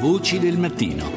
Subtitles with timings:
[0.00, 1.10] Voci del mattino.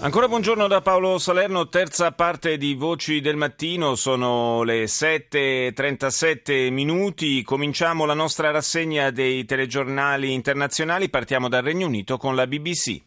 [0.00, 7.44] Ancora buongiorno da Paolo Salerno, terza parte di Voci del Mattino, sono le 7.37 minuti,
[7.44, 13.00] cominciamo la nostra rassegna dei telegiornali internazionali, partiamo dal Regno Unito con la BBC.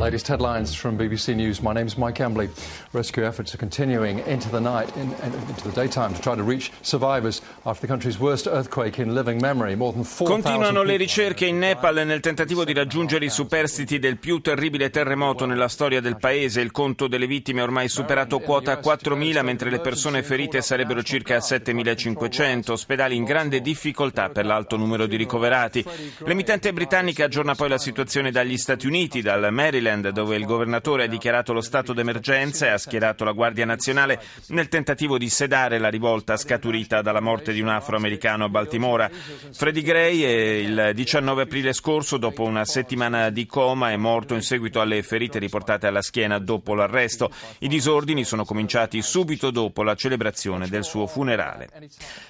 [0.00, 1.60] Latest headlines from BBC News.
[1.60, 2.48] My name is Mike Embley.
[2.94, 6.72] Rescue efforts are continuing into the night, in, into the daytime, to try to reach
[6.80, 9.76] survivors after the country's worst earthquake in living memory.
[9.76, 14.16] More than 4,000 Continuano le ricerche in Nepal nel tentativo di raggiungere i superstiti del
[14.16, 16.62] più terribile terremoto nella storia del paese.
[16.62, 21.36] Il conto delle vittime è ormai superato quota 4.000, mentre le persone ferite sarebbero circa
[21.36, 22.70] 7.500.
[22.70, 25.84] Ospedali in grande difficoltà per l'alto numero di ricoverati.
[26.24, 31.08] L'emittente britannica aggiorna poi la situazione dagli Stati Uniti, dal Maryland dove il governatore ha
[31.08, 35.88] dichiarato lo stato d'emergenza e ha schierato la Guardia Nazionale nel tentativo di sedare la
[35.88, 39.10] rivolta scaturita dalla morte di un afroamericano a Baltimora.
[39.52, 44.80] Freddie Gray il 19 aprile scorso, dopo una settimana di coma, è morto in seguito
[44.80, 47.30] alle ferite riportate alla schiena dopo l'arresto.
[47.58, 51.68] I disordini sono cominciati subito dopo la celebrazione del suo funerale.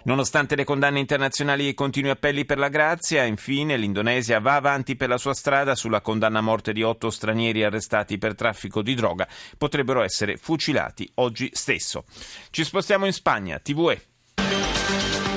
[0.04, 4.96] Nonostante le condanne internazionali e i continui appelli per la grazia, infine l'Indonesia va avanti
[4.96, 8.82] per la sua strada sulla condanna a morte di otto stranieri stranieri arrestati per traffico
[8.82, 9.26] di droga
[9.58, 12.04] potrebbero essere fucilati oggi stesso.
[12.50, 15.29] Ci spostiamo in Spagna, TVE.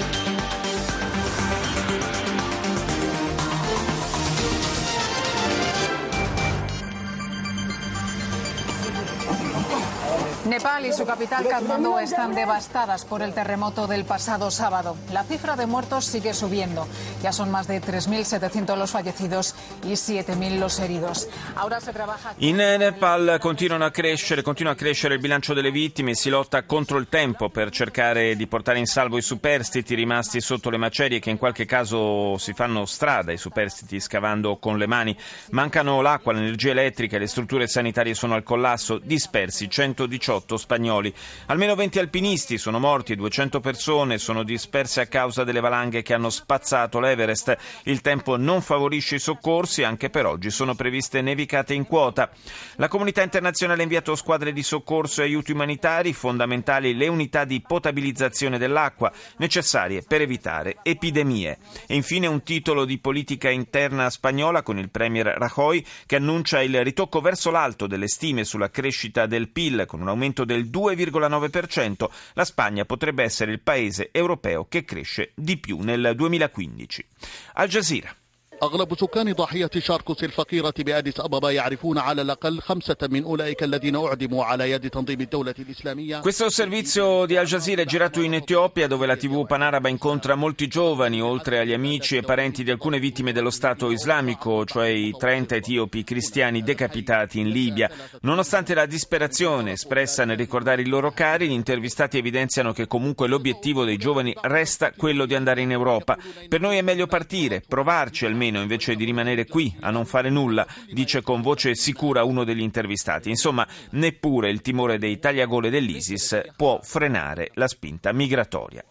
[10.46, 14.98] Nepal y su capital Katmandú están devastadas por el terremoto del pasado sábado.
[15.14, 16.86] La cifra de muertos sigue subiendo.
[17.22, 19.56] Ya son más de 3.700 los fallecidos
[19.86, 21.30] y 7.000 los heridos.
[21.56, 22.34] Ahora se trabaja...
[22.40, 26.98] In Nepal continuano a crescere, continua a crescere il bilancio delle vittime si lotta contro
[26.98, 31.30] il tempo per cercare di portare in salvo i superstiti rimasti sotto le macerie che
[31.30, 35.18] in qualche caso si fanno strada, i superstiti scavando con le mani.
[35.52, 41.14] Mancano l'acqua, l'energia elettrica le strutture sanitarie sono al collasso, dispersi 118 18 spagnoli.
[41.48, 46.30] Almeno 20 alpinisti sono morti, 200 persone sono disperse a causa delle valanghe che hanno
[46.30, 47.56] spazzato l'Everest.
[47.84, 52.32] Il tempo non favorisce i soccorsi, anche per oggi sono previste nevicate in quota.
[52.76, 57.62] La comunità internazionale ha inviato squadre di soccorso e aiuti umanitari, fondamentali le unità di
[57.62, 61.58] potabilizzazione dell'acqua, necessarie per evitare epidemie.
[61.88, 66.84] E infine un titolo di politica interna spagnola con il premier Rajoy che annuncia il
[66.84, 72.09] ritocco verso l'alto delle stime sulla crescita del PIL con un aumento aumento del 2,9%.
[72.34, 77.06] La Spagna potrebbe essere il paese europeo che cresce di più nel 2015.
[77.53, 78.16] Al Jazeera.
[78.62, 84.44] أغلب سكان ضاحية شاركوس الفقيرة بأديس أبابا يعرفون على الأقل خمسة من أولئك الذين أعدموا
[84.44, 89.06] على يد تنظيم الدولة الإسلامية Questo servizio di Al Jazeera è girato in Etiopia dove
[89.06, 93.50] la TV Panaraba incontra molti giovani, oltre agli amici e parenti di alcune vittime dello
[93.50, 97.89] Stato islamico, cioè i 30 etiopi cristiani decapitati in Libia.
[98.22, 103.84] Nonostante la disperazione espressa nel ricordare i loro cari, gli intervistati evidenziano che comunque l'obiettivo
[103.84, 106.16] dei giovani resta quello di andare in Europa.
[106.49, 110.30] Per noi è meglio partire, provarci almeno meno invece di rimanere qui a non fare
[110.30, 113.30] nulla, dice con voce sicura uno degli intervistati.
[113.30, 118.84] Insomma, neppure il timore dei tagliagole dell'ISIS può frenare la spinta migratoria.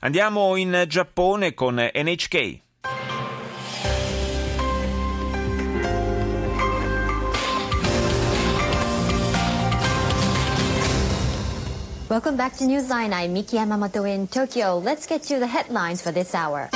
[0.00, 2.58] Andiamo in Giappone con NHK.
[12.08, 13.12] Welcome back to Newsline.
[13.12, 14.78] I'm Miki Yamamoto in Tokyo.
[14.78, 16.68] Let's get you the headlines for this hour.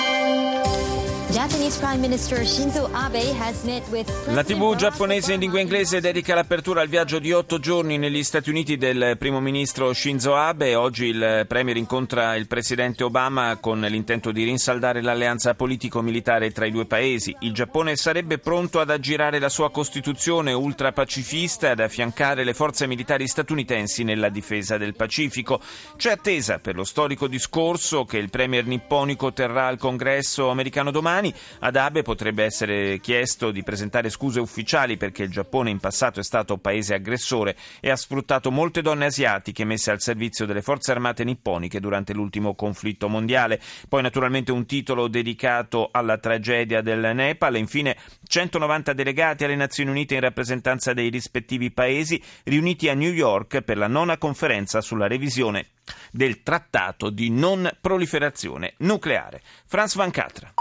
[4.27, 8.51] La TV giapponese in lingua inglese dedica l'apertura al viaggio di otto giorni negli Stati
[8.51, 10.77] Uniti del primo ministro Shinzo Abe.
[10.77, 16.71] Oggi il premier incontra il presidente Obama con l'intento di rinsaldare l'alleanza politico-militare tra i
[16.71, 17.35] due paesi.
[17.41, 22.87] Il Giappone sarebbe pronto ad aggirare la sua costituzione ultrapacifista e ad affiancare le forze
[22.87, 25.61] militari statunitensi nella difesa del Pacifico.
[25.97, 31.23] C'è attesa per lo storico discorso che il premier nipponico terrà al congresso americano domani
[31.25, 31.35] domani.
[31.61, 36.23] Ad Abe potrebbe essere chiesto di presentare scuse ufficiali perché il Giappone in passato è
[36.23, 41.25] stato paese aggressore e ha sfruttato molte donne asiatiche messe al servizio delle forze armate
[41.25, 43.61] nipponiche durante l'ultimo conflitto mondiale.
[43.89, 47.97] Poi naturalmente un titolo dedicato alla tragedia del Nepal infine
[48.27, 53.79] 190 delegati alle Nazioni Unite in rappresentanza dei rispettivi paesi riuniti a New York per
[53.79, 55.69] la nona conferenza sulla revisione
[56.11, 59.43] del trattato di non proliferazione nucleare.
[59.67, 60.53] Franz Van Catra.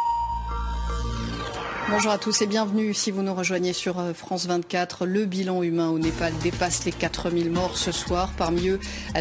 [1.90, 5.06] Bonjour à tous et bienvenue si vous nous rejoignez sur euh, France 24.
[5.06, 8.80] Le bilan humain au Népal dépasse les 4000 morts ce soir, parmi eux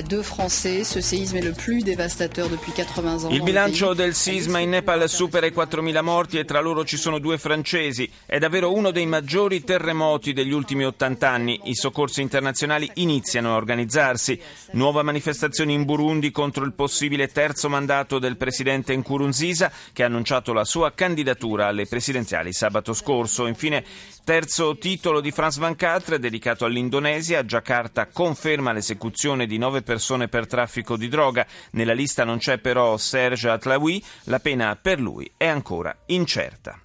[0.09, 0.85] deux Français.
[0.85, 3.31] Ce séisme est le plus dévastateur depuis 80 ans.
[3.31, 7.19] Il bilancio del sisma in Nepal supera i 4.000 morti e tra loro ci sono
[7.19, 8.09] due francesi.
[8.25, 11.61] È davvero uno dei maggiori terremoti degli ultimi 80 anni.
[11.65, 14.41] I soccorsi internazionali iniziano a organizzarsi.
[14.73, 20.53] Nuova manifestazione in Burundi contro il possibile terzo mandato del presidente Nkurunziza che ha annunciato
[20.53, 23.47] la sua candidatura alle presidenziali sabato scorso.
[23.47, 23.85] Infine,
[24.25, 27.45] terzo titolo di France 24 dedicato all'Indonesia.
[27.45, 31.47] Jakarta conferma l'esecuzione di nove persone per traffico di droga.
[31.73, 34.03] Nella lista non c'è però Serge Atlaoui.
[34.25, 36.79] La pena per lui è ancora incerta.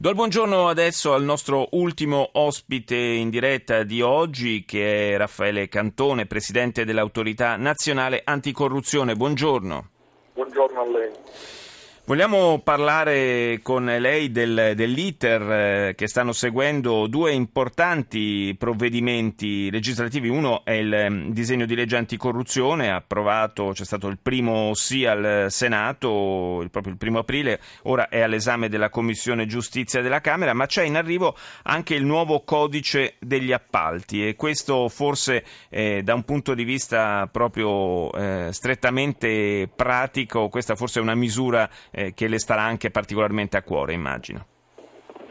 [0.00, 5.68] Do il buongiorno adesso al nostro ultimo ospite in diretta di oggi, che è Raffaele
[5.68, 9.14] Cantone, presidente dell'autorità nazionale anticorruzione.
[9.14, 9.88] Buongiorno.
[10.32, 11.10] Buongiorno a lei.
[12.06, 20.28] Vogliamo parlare con lei del, dell'iter eh, che stanno seguendo due importanti provvedimenti legislativi.
[20.28, 25.46] Uno è il mm, disegno di legge anticorruzione, approvato, c'è stato il primo sì al
[25.50, 30.66] Senato, il, proprio il primo aprile, ora è all'esame della Commissione Giustizia della Camera, ma
[30.66, 36.24] c'è in arrivo anche il nuovo codice degli appalti e questo forse eh, da un
[36.24, 42.38] punto di vista proprio eh, strettamente pratico, questa forse è una misura eh, che le
[42.38, 44.46] starà anche particolarmente a cuore, immagino.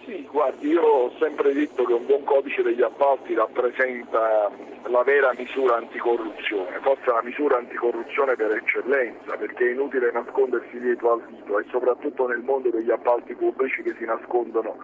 [0.06, 4.50] Sì, guardi, io ho sempre detto che un buon codice degli appalti rappresenta
[4.88, 11.14] la vera misura anticorruzione, forse la misura anticorruzione per eccellenza, perché è inutile nascondersi dietro
[11.14, 14.78] al dito e soprattutto nel mondo degli appalti pubblici che si nascondono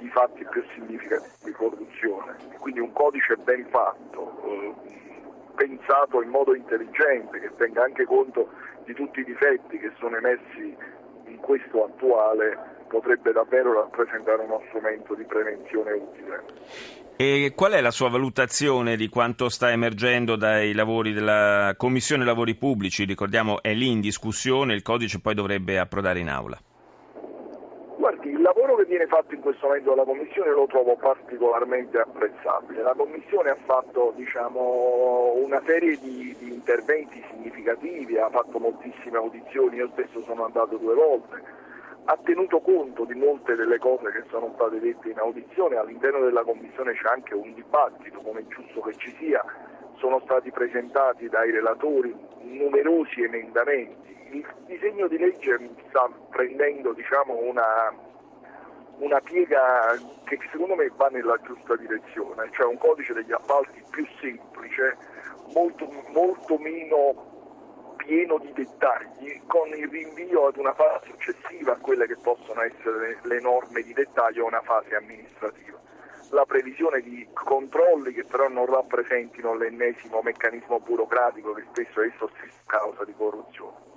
[0.00, 2.36] i fatti più significativi di corruzione.
[2.58, 4.74] Quindi un codice ben fatto, eh,
[5.54, 8.50] pensato in modo intelligente, che tenga anche conto
[8.84, 10.76] di tutti i difetti che sono emersi in
[11.46, 12.58] questo attuale
[12.88, 16.44] potrebbe davvero rappresentare uno strumento di prevenzione utile.
[17.16, 22.56] E qual è la sua valutazione di quanto sta emergendo dai lavori della Commissione Lavori
[22.56, 23.04] Pubblici?
[23.04, 26.58] Ricordiamo è lì in discussione, il codice poi dovrebbe approdare in aula.
[28.46, 32.80] Lavoro che viene fatto in questo momento dalla Commissione lo trovo particolarmente apprezzabile.
[32.80, 39.78] La Commissione ha fatto diciamo, una serie di, di interventi significativi, ha fatto moltissime audizioni,
[39.78, 41.42] io stesso sono andato due volte,
[42.04, 46.44] ha tenuto conto di molte delle cose che sono state dette in audizione, all'interno della
[46.44, 49.44] Commissione c'è anche un dibattito, come è giusto che ci sia,
[49.96, 55.58] sono stati presentati dai relatori numerosi emendamenti il disegno di legge
[55.88, 57.94] sta prendendo diciamo, una,
[58.98, 59.94] una piega
[60.24, 64.96] che secondo me va nella giusta direzione, cioè un codice degli appalti più semplice,
[65.52, 72.06] molto, molto meno pieno di dettagli, con il rinvio ad una fase successiva a quelle
[72.06, 75.78] che possono essere le norme di dettaglio una fase amministrativa.
[76.30, 82.10] La previsione di controlli che però non rappresentino l'ennesimo meccanismo burocratico che spesso è
[82.66, 83.94] causa di corruzione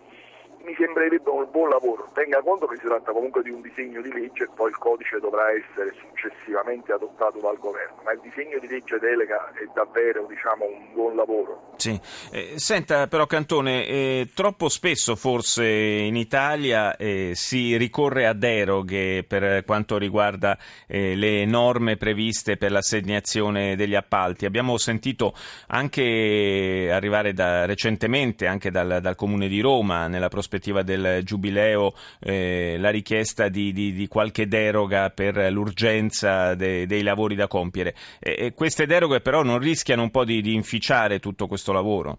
[0.63, 2.09] mi sembrerebbe un buon lavoro.
[2.13, 5.19] Tenga conto che si tratta comunque di un disegno di legge e poi il codice
[5.19, 10.65] dovrà essere successivamente adottato dal governo, ma il disegno di legge delega è davvero diciamo,
[10.65, 11.73] un buon lavoro.
[11.77, 11.99] Sì.
[12.31, 19.23] Eh, senta però Cantone, eh, troppo spesso forse in Italia eh, si ricorre a deroghe
[19.23, 20.57] per quanto riguarda
[20.87, 24.45] eh, le norme previste per l'assegnazione degli appalti.
[24.45, 25.33] Abbiamo sentito
[25.67, 31.93] anche arrivare da, recentemente anche dal, dal Comune di Roma nella prospettiva prospettiva del giubileo
[32.19, 37.93] eh, la richiesta di, di, di, qualche deroga per l'urgenza de, dei lavori da compiere.
[38.19, 42.17] E, queste deroghe però non rischiano un po' di, di inficiare tutto questo lavoro?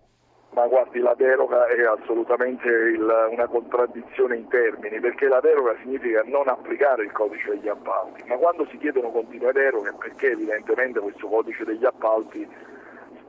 [0.53, 6.23] Ma guardi, la deroga è assolutamente il, una contraddizione in termini, perché la deroga significa
[6.25, 11.29] non applicare il codice degli appalti, ma quando si chiedono continue deroghe, perché evidentemente questo
[11.29, 12.49] codice degli appalti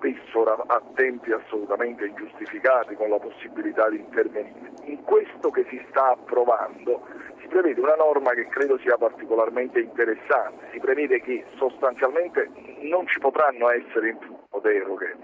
[0.02, 4.72] spesso a tempi assolutamente ingiustificati con la possibilità di intervenire.
[4.86, 7.06] In questo che si sta approvando
[7.40, 12.50] si prevede una norma che credo sia particolarmente interessante, si prevede che sostanzialmente
[12.82, 15.16] non ci potranno essere in più deroghe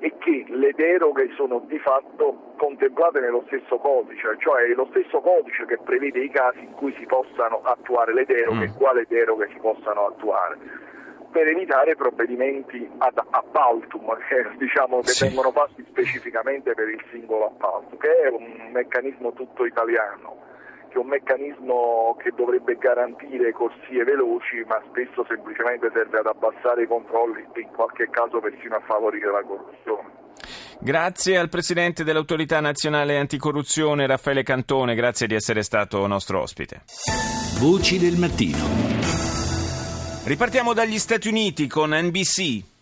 [0.00, 5.20] e che le deroghe sono di fatto contemplate nello stesso codice, cioè è lo stesso
[5.20, 8.76] codice che prevede i casi in cui si possano attuare le deroghe e mm.
[8.76, 10.94] quale deroghe si possano attuare
[11.36, 15.26] per evitare provvedimenti ad appaltum, che, diciamo, che sì.
[15.26, 20.38] vengono fatti specificamente per il singolo appalto, che è un meccanismo tutto italiano,
[20.88, 26.84] che è un meccanismo che dovrebbe garantire corsie veloci, ma spesso semplicemente serve ad abbassare
[26.84, 30.24] i controlli e in qualche caso persino a favorire la corruzione.
[30.78, 36.84] Grazie al Presidente dell'Autorità Nazionale Anticorruzione Raffaele Cantone, grazie di essere stato nostro ospite.
[37.58, 39.35] Voci del mattino.
[40.26, 42.75] Ripartiamo dagli Stati Uniti con NBC.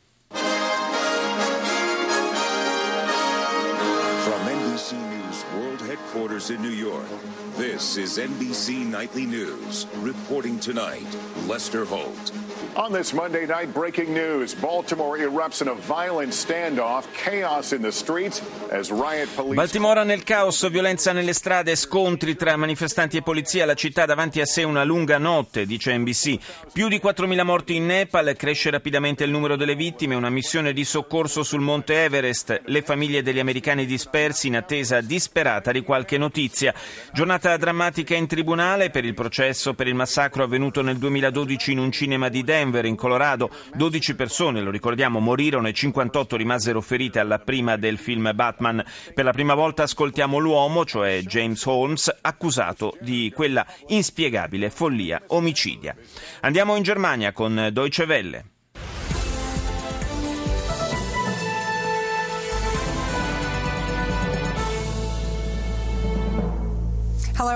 [7.95, 9.87] This is NBC Nightly News.
[10.03, 11.07] Reporting tonight,
[11.47, 12.33] Lester Holt.
[12.77, 14.53] On this Monday night, breaking news.
[14.53, 19.55] Baltimore erupts in a violent standoff, chaos in the streets as riot police.
[19.55, 24.45] Baltimora nel caos, violenza nelle strade, scontri tra manifestanti e polizia, la città davanti a
[24.45, 26.39] sé una lunga notte, dice NBC.
[26.73, 30.85] Più di 4.000 morti in Nepal, cresce rapidamente il numero delle vittime, una missione di
[30.85, 36.75] soccorso sul monte Everest, le famiglie degli americani dispersi in attesa disperata di qualche notizia.
[37.13, 37.84] Giornata drammatica
[38.15, 42.43] in tribunale per il processo per il massacro avvenuto nel 2012 in un cinema di.
[42.45, 43.51] Denver, in Colorado.
[43.75, 48.85] 12 persone, lo ricordiamo, morirono e 58 rimasero ferite alla prima del film Batman.
[49.13, 55.97] Per la prima volta ascoltiamo l'uomo, cioè James Holmes, accusato di quella inspiegabile follia omicidia.
[56.41, 58.54] Andiamo in Germania con Deutsche Welle.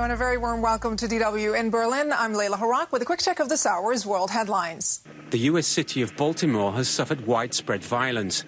[0.08, 2.14] And a very warm welcome to DW in Berlin.
[2.14, 5.02] I'm Leila Harak with a quick check of this hour's world headlines.
[5.28, 5.66] The U.S.
[5.66, 8.42] city of Baltimore has suffered widespread violence.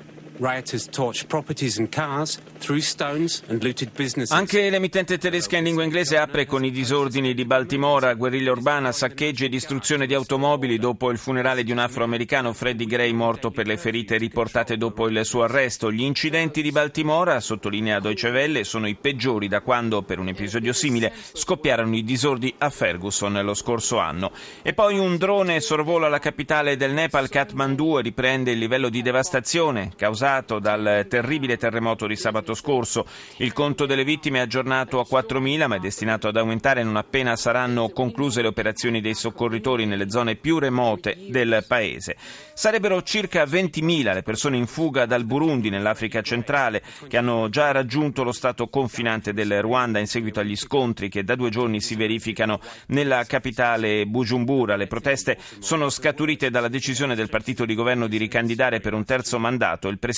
[4.33, 9.45] Anche l'emittente tedesca in lingua inglese apre con i disordini di Baltimora, guerriglia urbana, saccheggi
[9.45, 13.77] e distruzione di automobili dopo il funerale di un afroamericano, Freddie Gray, morto per le
[13.77, 15.93] ferite riportate dopo il suo arresto.
[15.93, 20.73] Gli incidenti di Baltimora, sottolinea Deutsche Welle, sono i peggiori da quando, per un episodio
[20.73, 24.33] simile, scoppiarono i disordini a Ferguson lo scorso anno.
[24.63, 29.03] E poi un drone sorvola la capitale del Nepal, Kathmandu, e riprende il livello di
[29.03, 33.05] devastazione causato dal terribile terremoto di sabato scorso.
[33.39, 37.35] Il conto delle vittime è aggiornato a 4.000, ma è destinato ad aumentare non appena
[37.35, 42.17] saranno concluse le operazioni dei soccorritori nelle zone più remote del paese.
[42.55, 48.23] Sarebbero circa 20.000 le persone in fuga dal Burundi nell'Africa centrale che hanno già raggiunto
[48.23, 52.61] lo stato confinante del Ruanda in seguito agli scontri che da due giorni si verificano
[52.89, 54.77] nella capitale Bujumbura.
[54.77, 59.39] Le proteste sono scaturite dalla decisione del partito di governo di ricandidare per un terzo
[59.39, 60.10] mandato il presidente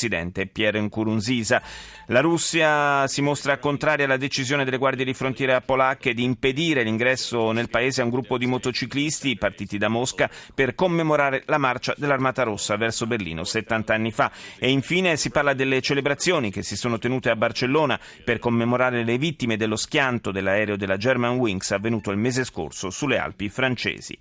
[0.52, 1.62] Pierre Nkurunziza.
[2.06, 7.52] La Russia si mostra contraria alla decisione delle guardie di frontiera polacche di impedire l'ingresso
[7.52, 12.42] nel paese a un gruppo di motociclisti partiti da Mosca per commemorare la marcia dell'Armata
[12.42, 14.30] Rossa verso Berlino 70 anni fa.
[14.58, 19.18] E infine si parla delle celebrazioni che si sono tenute a Barcellona per commemorare le
[19.18, 24.18] vittime dello schianto dell'aereo della German Wings avvenuto il mese scorso sulle Alpi francesi.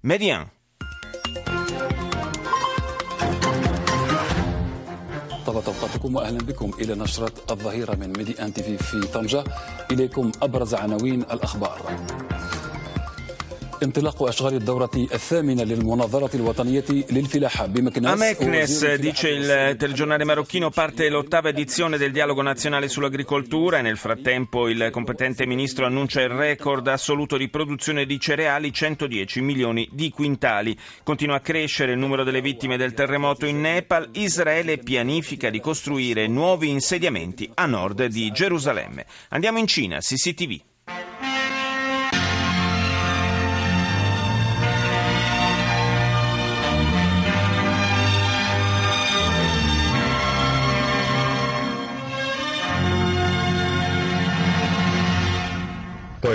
[0.00, 0.48] Median.
[5.48, 9.44] طبعا اوقاتكم واهلا بكم إلى نشرة الظهيرة من ميدي ان تي في في طنجة
[9.90, 11.82] إليكم أبرز عناوين الأخبار.
[18.12, 23.96] A Meknes, dice il telegiornale marocchino, parte l'ottava edizione del dialogo nazionale sull'agricoltura e nel
[23.96, 30.10] frattempo il competente ministro annuncia il record assoluto di produzione di cereali, 110 milioni di
[30.10, 30.76] quintali.
[31.02, 34.08] Continua a crescere il numero delle vittime del terremoto in Nepal.
[34.12, 39.06] Israele pianifica di costruire nuovi insediamenti a nord di Gerusalemme.
[39.30, 40.60] Andiamo in Cina, CCTV.“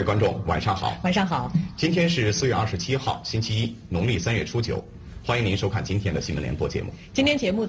[0.04, 0.94] 位观众，晚上好。
[1.04, 1.50] ”“晚上好。
[1.78, 4.84] ”“今天是四月二十七号，星期一，农历三月初九。”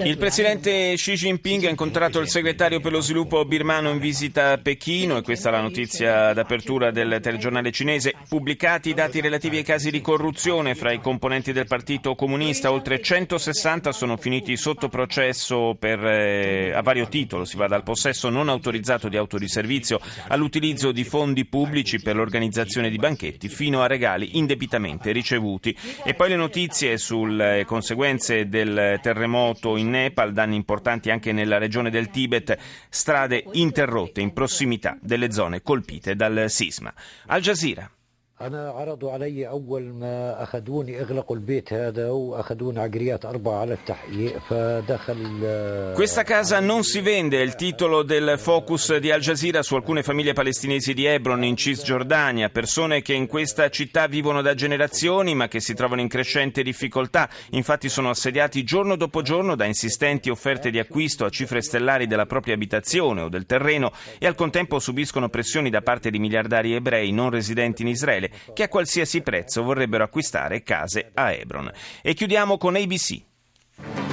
[0.08, 4.58] Il presidente Xi Jinping ha incontrato il segretario per lo sviluppo birmano in visita a
[4.58, 8.12] Pechino e questa è la notizia d'apertura del telegiornale cinese.
[8.28, 13.00] Pubblicati i dati relativi ai casi di corruzione fra i componenti del Partito Comunista, oltre
[13.00, 17.44] 160 sono finiti sotto processo per, eh, a vario titolo.
[17.44, 22.16] Si va dal possesso non autorizzato di auto di servizio all'utilizzo di fondi pubblici per
[22.16, 25.76] l'organizzazione di banchetti fino a regali indebitamente ricevuti.
[26.04, 31.58] E poi le notizie sul le conseguenze del terremoto in Nepal, danni importanti anche nella
[31.58, 32.56] regione del Tibet,
[32.88, 36.92] strade interrotte in prossimità delle zone colpite dal sisma.
[37.26, 37.93] Al Jazeera.
[38.41, 45.93] أنا عرضوا علي أول ما أخذوني أغلقوا البيت هذا وأخذوني عقريات أربعة على التحقيق فدخل
[45.93, 50.03] Questa casa non si vende, è il titolo del focus di Al Jazeera su alcune
[50.03, 55.49] famiglie palestinesi di Hebron in Cisgiordania, persone che in questa città vivono da generazioni ma
[55.49, 57.29] che si trovano in crescente difficoltà.
[57.51, 62.25] Infatti sono assediati giorno dopo giorno da insistenti offerte di acquisto a cifre stellari della
[62.25, 67.11] propria abitazione o del terreno e al contempo subiscono pressioni da parte di miliardari ebrei
[67.11, 71.70] non residenti in Israele che a qualsiasi prezzo vorrebbero acquistare case a Hebron.
[72.02, 74.03] E chiudiamo con ABC.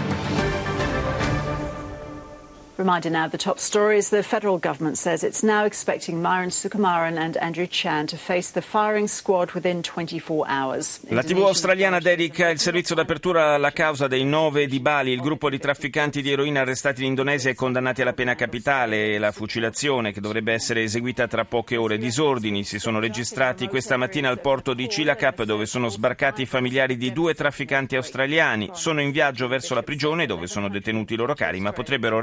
[2.82, 4.10] Reminder now the top stories.
[4.10, 8.62] The federal government says it's now expecting Myron Sukumaran and Andrew Chan to face the
[8.62, 11.00] firing squad within 24 hours.
[11.10, 15.52] La TV australiana dedica il servizio d'apertura alla causa dei nove di Bali, il gruppo
[15.52, 20.12] di trafficanti di eroina arrestati in Indonesia e condannati alla pena capitale e la fucilazione
[20.12, 22.00] che dovrebbe essere eseguita tra poche ore.
[22.00, 26.98] Disordini si sono registrati questa mattina al porto di Cilacap dove sono sbarcati i familiari
[26.98, 28.72] di due trafficanti australiani.
[28.74, 32.20] Sono in viaggio verso la prigione dove sono detenuti i loro cari ma potrebbero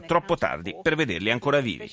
[0.00, 1.82] troppo tardi per vederli ancora vivi.